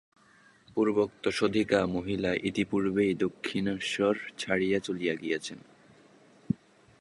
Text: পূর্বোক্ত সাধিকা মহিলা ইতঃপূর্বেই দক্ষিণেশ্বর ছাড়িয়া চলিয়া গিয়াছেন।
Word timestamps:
পূর্বোক্ত 0.77 1.23
সাধিকা 1.29 1.79
মহিলা 1.87 2.31
ইতঃপূর্বেই 2.43 3.13
দক্ষিণেশ্বর 3.15 4.13
ছাড়িয়া 4.37 4.79
চলিয়া 4.79 5.13
গিয়াছেন। 5.15 5.59